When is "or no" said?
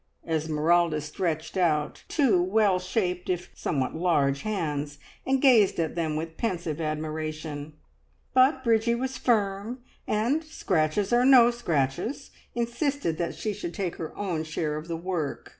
11.13-11.51